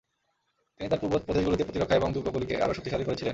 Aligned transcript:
তিনি 0.79 0.87
তার 0.89 0.99
পূর্ব 1.01 1.13
প্রদেশগুলিতে 1.19 1.63
প্রতিরক্ষা 1.63 1.95
এবং 1.95 2.09
দুর্গগুলিকে 2.13 2.55
আরও 2.63 2.73
শক্তিশালী 2.73 3.05
করেছিলেন। 3.05 3.29